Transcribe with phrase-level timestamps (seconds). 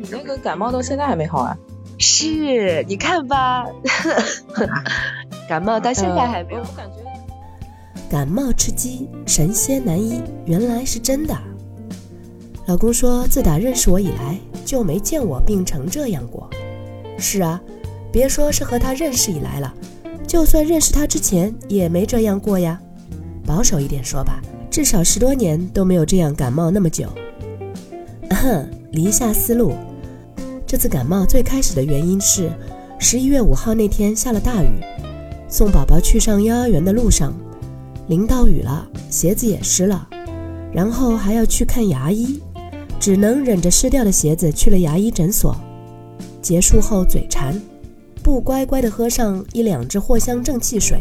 [0.00, 1.56] 你那个感冒到现在还没好啊？
[1.98, 3.66] 是，你看吧，
[5.46, 6.60] 感冒到现在还没有。
[6.60, 6.96] 我感觉
[8.10, 11.36] 感冒吃鸡，神仙难医，原来是真的。
[12.66, 16.48] 老公说，自打认识我以来，就没见我病成这样过。
[17.18, 17.60] 是啊，
[18.10, 19.74] 别说是和他认识以来了，
[20.26, 22.80] 就算认识他之前，也没这样过呀。
[23.44, 24.40] 保守一点说吧，
[24.70, 27.10] 至少十多年都没有这样感冒那么久。
[28.30, 29.74] 哼，理一下思路。
[30.70, 32.48] 这次感冒最开始的原因是，
[32.96, 34.70] 十一月五号那天下了大雨，
[35.48, 37.34] 送宝宝去上幼儿园的路上，
[38.06, 40.08] 淋到雨了，鞋子也湿了，
[40.72, 42.40] 然后还要去看牙医，
[43.00, 45.56] 只能忍着湿掉的鞋子去了牙医诊所。
[46.40, 47.60] 结束后嘴馋，
[48.22, 51.00] 不乖乖的喝上一两支藿香正气水，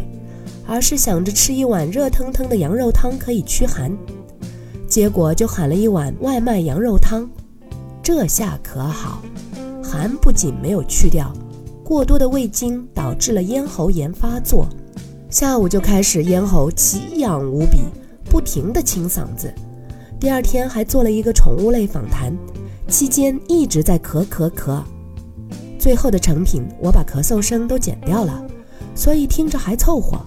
[0.65, 3.95] 而是想着吃一碗热腾腾的羊肉汤可以驱寒，
[4.87, 7.29] 结果就喊了一碗外卖羊肉汤，
[8.01, 9.21] 这下可好。
[9.89, 11.33] 寒不仅没有去掉，
[11.83, 14.69] 过多的味精导致了咽喉炎发作，
[15.31, 17.79] 下午就开始咽喉奇痒无比，
[18.29, 19.51] 不停地清嗓子。
[20.19, 22.31] 第二天还做了一个宠物类访谈，
[22.87, 24.79] 期间一直在咳咳咳。
[25.79, 28.45] 最后的成品我把咳嗽声都剪掉了，
[28.93, 30.19] 所以听着还凑合。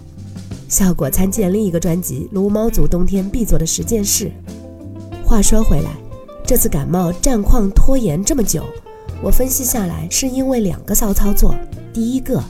[0.69, 4.33] 效果参见另一个专辑《撸猫族冬天必做的十件事》。
[5.27, 5.91] 话说回来，
[6.45, 8.65] 这次感冒战况拖延这么久。
[9.23, 11.55] 我分析下来，是因为两个骚操作。
[11.93, 12.43] 第一个，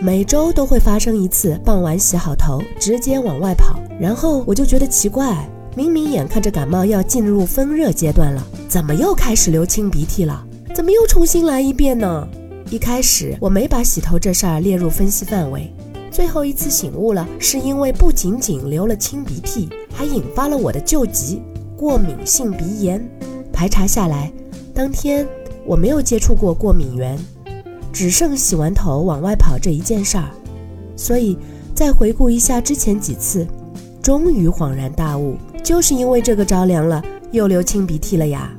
[0.00, 10.46] 每周都会发生一次，傍晚洗好头直接往外跑，然后我就觉得奇怪，明明眼看着感冒要进入风热阶段了，怎么又开始流清鼻涕了？
[10.72, 12.28] 怎么又重新来一遍呢？
[12.70, 15.68] 一开始我没把洗头这事儿列入分析范围，
[16.12, 21.42] 最后一次醒悟了，是因为不仅仅流了清鼻涕，还引发了我的旧疾——
[21.76, 23.04] 过敏性鼻炎。
[23.52, 24.32] 排查下来，
[24.72, 25.26] 当天。
[25.64, 27.18] 我没有接触过过敏源，
[27.92, 30.30] 只剩洗完头往外跑这一件事儿，
[30.96, 31.38] 所以
[31.74, 33.46] 再回顾一下之前几次，
[34.02, 38.50] 终于恍然大悟，就是因为这个着凉了，又流清鼻涕了呀。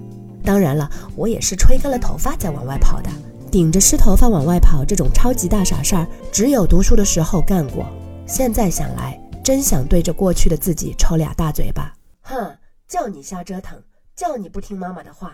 [0.44, 3.10] 当然了，我也是吹干了头发再往外跑的，
[3.52, 7.86] 顶着湿头发往外跑这种超级大傻事儿，只有读书的时候干过。
[8.26, 11.94] 现在想来，真想对着过去的自己抽俩大嘴巴。
[12.22, 12.56] 哼，
[12.88, 13.78] 叫你瞎折腾，
[14.16, 15.34] 叫你不听妈妈的话。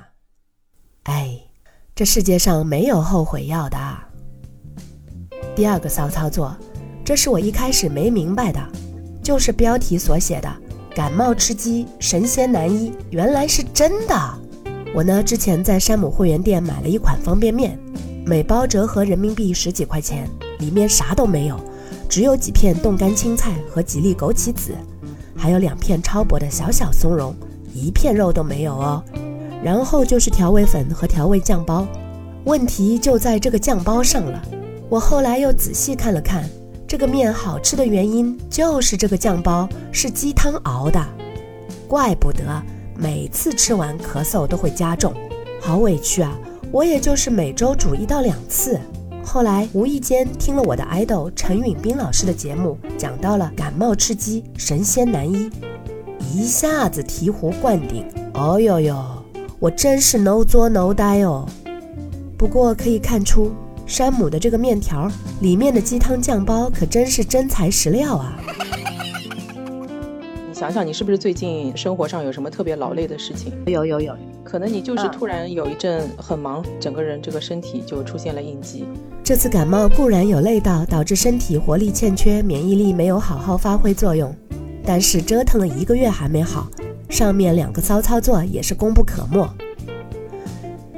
[1.04, 1.42] 哎。
[1.98, 3.78] 这世界上没有后悔药的。
[5.56, 6.56] 第二个骚操作，
[7.04, 8.60] 这是我一开始没明白的，
[9.24, 10.48] 就是标题所写的
[10.94, 14.16] “感冒吃鸡，神仙难医”，原来是真的。
[14.94, 17.80] 我呢，之前在山姆会员店买了一款方便面，
[18.28, 21.60] 每包折合人民币十几块钱，里面啥都没有，
[22.08, 24.72] 只有几片冻干青菜和几粒枸杞子，
[25.36, 27.36] 还有两片超薄的小小松茸，
[27.74, 29.04] 一片肉都没有哦。
[29.64, 31.88] 然后就是调味粉和调味酱包，
[32.46, 34.42] 问题就在这个酱包上了。
[34.90, 36.50] 我后来又仔细看了看，
[36.88, 41.04] 这个面好吃的原因就是这个酱包是鸡汤熬的，
[41.88, 42.44] 怪不得
[42.96, 45.14] 每次吃完咳嗽都会加重，
[45.62, 46.38] 好委屈啊！
[46.72, 48.80] 我也就是每周煮一到两次。
[49.24, 55.50] 后来无意间听了我的爱豆陈允斌老师的节目，讲到了感冒吃鸡神仙难医，
[56.34, 58.06] 一下子醍醐灌顶。
[58.34, 59.17] 哦呦呦！
[59.60, 61.44] 我真是 no 作 no 呆哦，
[62.38, 63.52] 不过可以看出
[63.88, 68.38] 山姆的这个面条里面的鸡汤酱包可真是真材实料啊！
[70.48, 73.52] 你想想，你是不是最近生活上有什么特别劳累的事情？
[73.66, 78.86] 有有有，可能你就是突然有一阵很忙，整个人这个身体就出现了应激。
[79.24, 84.32] 这次感冒固然有累到，导致身体活力欠缺，免疫力没有好好发挥作用，
[84.86, 86.68] 但是折腾了一个月还没好。
[87.10, 89.50] 上面两个骚操作也是功不可没。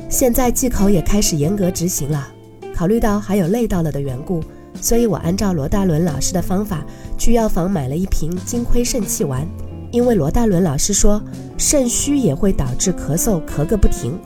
[0.10, 2.28] 现在忌口也开始严格执行了，
[2.74, 4.44] 考虑到还有累到了的缘故，
[4.82, 6.84] 所以我按照罗大伦老师的方法
[7.18, 9.48] 去药房买了一瓶金匮肾气丸。
[9.92, 11.20] 因为罗大伦老师说
[11.58, 14.20] 肾虚也会导致咳嗽，咳个不停。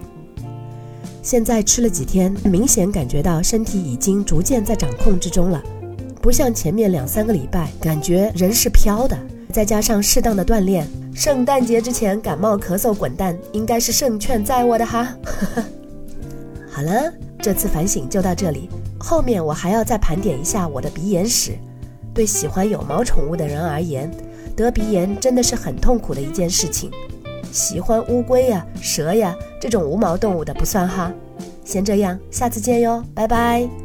[1.22, 5.64] 现在吃了几天，明显感觉到身体已经逐渐在掌控之中了，
[6.22, 9.18] 不像前面两三个礼拜感觉人是飘的。
[9.54, 10.86] 再加上适当的锻炼。
[11.14, 15.16] 圣诞节之前感冒咳嗽滚蛋，应该是胜券在握的哈。
[16.70, 18.70] 好了，这次反省就到这里，
[19.00, 21.52] 后面我还要再盘点一下我的鼻炎史。
[22.14, 24.10] 对喜欢有毛宠物的人而言，
[24.56, 26.92] 得鼻炎真的是很痛苦的一件事情。
[27.52, 31.12] 喜欢乌龟呀、蛇呀这种无毛动物的不算哈。
[31.64, 33.83] 先这样，下次见哟，拜拜。